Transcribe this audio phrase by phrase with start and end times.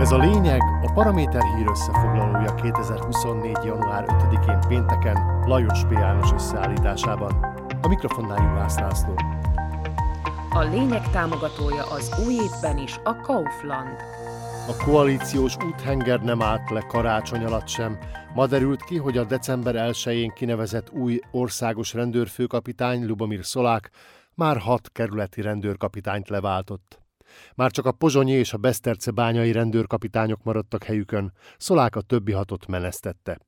[0.00, 3.56] Ez a lényeg a Paraméter hír összefoglalója 2024.
[3.64, 5.92] január 5-én pénteken Lajos P.
[5.92, 7.32] János összeállításában.
[7.82, 9.14] A mikrofonnál Juhász László.
[10.50, 13.96] A lényeg támogatója az új évben is a Kaufland.
[14.68, 17.98] A koalíciós úthenger nem állt le karácsony alatt sem.
[18.34, 23.90] Ma derült ki, hogy a december 1-én kinevezett új országos rendőrfőkapitány Lubomir Szolák
[24.34, 27.00] már hat kerületi rendőrkapitányt leváltott.
[27.54, 32.66] Már csak a pozsonyi és a Beszterce bányai rendőrkapitányok maradtak helyükön, Szolák a többi hatot
[32.66, 33.38] menesztette.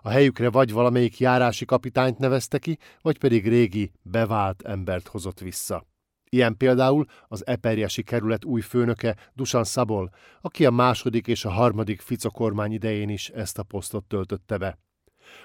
[0.00, 5.86] A helyükre vagy valamelyik járási kapitányt nevezte ki, vagy pedig régi, bevált embert hozott vissza.
[6.28, 10.10] Ilyen például az Eperjesi kerület új főnöke Dusan Szabol,
[10.40, 14.78] aki a második és a harmadik Fico kormány idején is ezt a posztot töltötte be.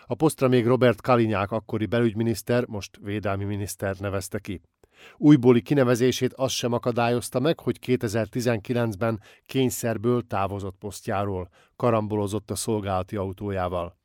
[0.05, 4.61] A posztra még Robert Kalinyák akkori belügyminiszter, most védelmi miniszter nevezte ki.
[5.17, 13.97] Újbóli kinevezését az sem akadályozta meg, hogy 2019-ben kényszerből távozott posztjáról, karambolozott a szolgálati autójával.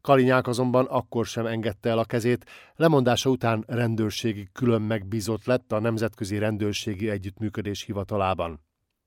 [0.00, 2.44] Kalinyák azonban akkor sem engedte el a kezét,
[2.76, 8.60] lemondása után rendőrségi külön megbízott lett a Nemzetközi Rendőrségi Együttműködés Hivatalában.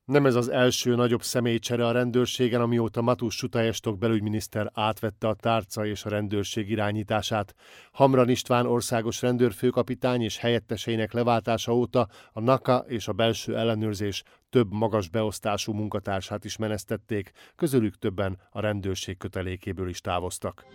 [0.07, 5.85] Nem ez az első nagyobb személycsere a rendőrségen, amióta Matus Sutajestok belügyminiszter átvette a tárca
[5.85, 7.55] és a rendőrség irányítását.
[7.91, 14.71] Hamran István országos rendőrfőkapitány és helyetteseinek leváltása óta a NAKA és a belső ellenőrzés több
[14.71, 20.65] magas beosztású munkatársát is menesztették, közülük többen a rendőrség kötelékéből is távoztak.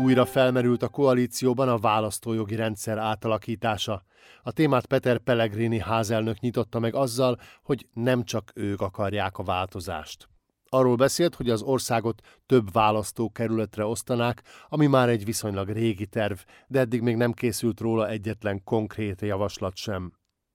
[0.00, 4.02] Újra felmerült a koalícióban a választójogi rendszer átalakítása.
[4.42, 10.28] A témát Peter Pellegrini házelnök nyitotta meg azzal, hogy nem csak ők akarják a változást.
[10.68, 16.78] Arról beszélt, hogy az országot több választókerületre osztanák, ami már egy viszonylag régi terv, de
[16.78, 20.12] eddig még nem készült róla egyetlen konkrét javaslat sem.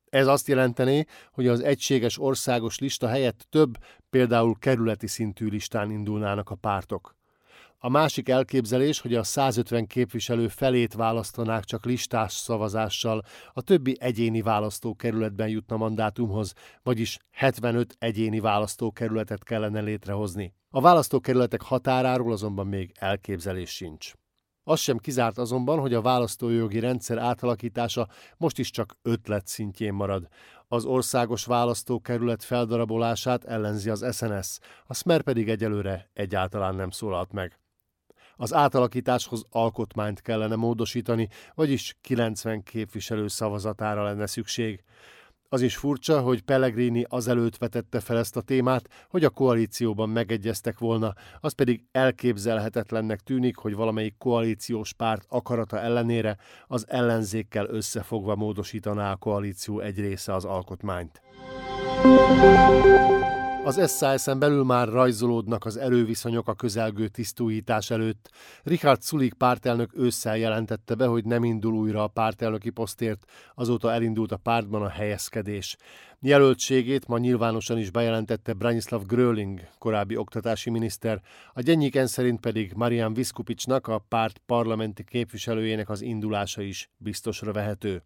[0.10, 3.78] Ez azt jelentené, hogy az egységes országos lista helyett több,
[4.10, 7.16] például kerületi szintű listán indulnának a pártok.
[7.86, 13.24] A másik elképzelés, hogy a 150 képviselő felét választanák csak listás szavazással,
[13.54, 20.54] a többi egyéni választókerületben jutna mandátumhoz, vagyis 75 egyéni választókerületet kellene létrehozni.
[20.70, 24.12] A választókerületek határáról azonban még elképzelés sincs.
[24.64, 28.08] Az sem kizárt azonban, hogy a választójogi rendszer átalakítása
[28.38, 30.28] most is csak ötlet szintjén marad.
[30.68, 37.58] Az országos választókerület feldarabolását ellenzi az SNS, a Smer pedig egyelőre egyáltalán nem szólalt meg.
[38.36, 44.84] Az átalakításhoz alkotmányt kellene módosítani, vagyis 90 képviselő szavazatára lenne szükség.
[45.54, 50.80] Az is furcsa, hogy Pellegrini azelőtt vetette fel ezt a témát, hogy a koalícióban megegyeztek
[50.80, 59.12] volna, az pedig elképzelhetetlennek tűnik, hogy valamelyik koalíciós párt akarata ellenére az ellenzékkel összefogva módosítaná
[59.12, 61.22] a koalíció egy része az alkotmányt.
[63.66, 68.30] Az SZSZ-en belül már rajzolódnak az erőviszonyok a közelgő tisztújítás előtt.
[68.64, 73.26] Richard Sulik pártelnök ősszel jelentette be, hogy nem indul újra a pártelnöki posztért,
[73.56, 75.78] azóta elindult a pártban a helyezkedés.
[76.20, 81.22] Jelöltségét ma nyilvánosan is bejelentette Branislav Gröling, korábbi oktatási miniszter,
[81.54, 88.04] a Gyenyiken szerint pedig Marian Viskupicsnak, a párt parlamenti képviselőjének az indulása is biztosra vehető.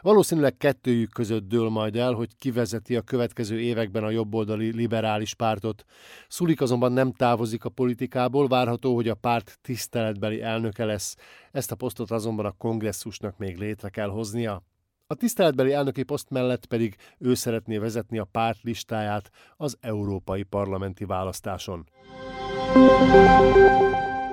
[0.00, 5.84] Valószínűleg kettőjük között dől majd el, hogy kivezeti a következő években a jobboldali liberális pártot.
[6.28, 11.16] Szulik azonban nem távozik a politikából, várható, hogy a párt tiszteletbeli elnöke lesz.
[11.52, 14.62] Ezt a posztot azonban a kongresszusnak még létre kell hoznia.
[15.08, 21.04] A tiszteletbeli elnöki poszt mellett pedig ő szeretné vezetni a párt listáját az európai parlamenti
[21.04, 21.86] választáson.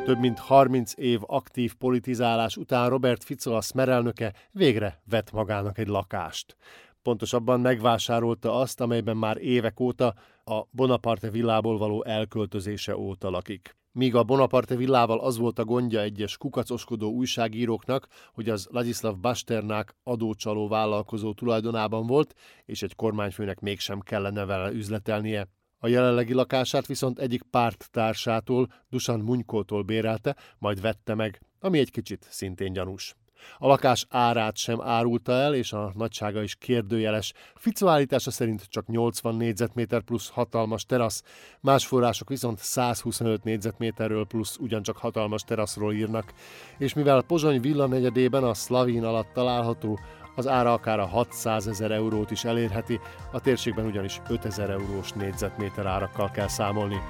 [0.06, 5.88] Több mint 30 év aktív politizálás után Robert Fico a Smerelnöke végre vett magának egy
[5.88, 6.56] lakást.
[7.02, 10.14] Pontosabban megvásárolta azt, amelyben már évek óta
[10.46, 13.76] a Bonaparte villából való elköltözése óta lakik.
[13.92, 19.96] Míg a Bonaparte villával az volt a gondja egyes kukacoskodó újságíróknak, hogy az Ladislav Basternák
[20.04, 22.34] adócsaló vállalkozó tulajdonában volt,
[22.66, 25.48] és egy kormányfőnek mégsem kellene vele üzletelnie,
[25.84, 32.28] a jelenlegi lakását viszont egyik párttársától, Dusan Munykótól bérelte, majd vette meg, ami egy kicsit
[32.30, 33.16] szintén gyanús.
[33.58, 37.34] A lakás árát sem árulta el, és a nagysága is kérdőjeles.
[37.56, 41.24] Fico állítása szerint csak 80 négyzetméter plusz hatalmas terasz,
[41.60, 46.34] más források viszont 125 négyzetméterről plusz ugyancsak hatalmas teraszról írnak.
[46.78, 50.00] És mivel Pozsony villanegyedében a Slavin alatt található,
[50.36, 53.00] az ára akár a 600 ezer eurót is elérheti,
[53.32, 57.02] a térségben ugyanis 5000 eurós négyzetméter árakkal kell számolni.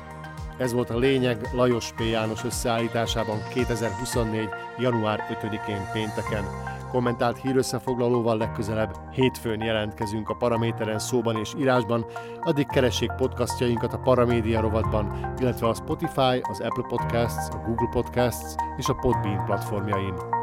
[0.57, 1.99] Ez volt a lényeg Lajos P.
[2.11, 4.49] János összeállításában 2024.
[4.77, 6.43] január 5-én pénteken.
[6.91, 12.05] Kommentált hírösszefoglalóval legközelebb hétfőn jelentkezünk a Paraméteren szóban és írásban,
[12.41, 18.55] addig keressék podcastjainkat a Paramédia rovatban, illetve a Spotify, az Apple Podcasts, a Google Podcasts
[18.77, 20.42] és a Podbean platformjain.